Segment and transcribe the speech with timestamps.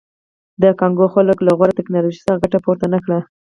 [0.61, 3.19] د کانګو خلکو له غوره ټکنالوژۍ څخه ګټه پورته نه کړه.